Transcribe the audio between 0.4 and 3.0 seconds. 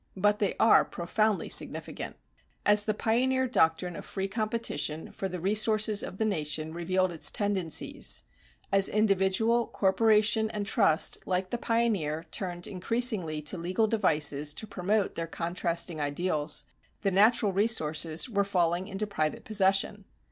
are profoundly significant. As the